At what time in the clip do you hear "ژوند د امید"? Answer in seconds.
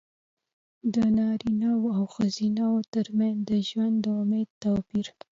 3.67-4.49